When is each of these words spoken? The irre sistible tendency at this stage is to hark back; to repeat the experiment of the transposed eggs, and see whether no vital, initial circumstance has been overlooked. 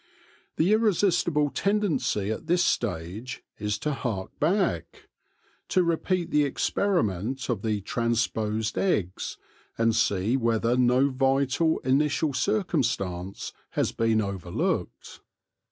The 0.57 0.73
irre 0.73 0.93
sistible 0.97 1.51
tendency 1.53 2.31
at 2.31 2.47
this 2.47 2.65
stage 2.65 3.43
is 3.59 3.77
to 3.85 3.93
hark 3.93 4.31
back; 4.39 5.09
to 5.67 5.83
repeat 5.83 6.31
the 6.31 6.43
experiment 6.43 7.49
of 7.49 7.61
the 7.61 7.81
transposed 7.81 8.79
eggs, 8.79 9.37
and 9.77 9.95
see 9.95 10.37
whether 10.37 10.75
no 10.75 11.09
vital, 11.11 11.77
initial 11.83 12.33
circumstance 12.33 13.53
has 13.73 13.91
been 13.91 14.21
overlooked. 14.21 15.21